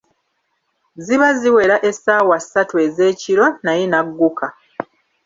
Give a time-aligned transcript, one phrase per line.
[1.03, 4.47] Ziba ziwera essaawa ssatu ez’ekiro, naye n'agukka.